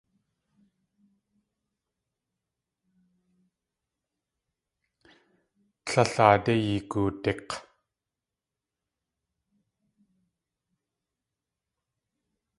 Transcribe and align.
Líl 5.91 6.09
aadé 6.27 6.53
yigoodík̲! 6.65 7.51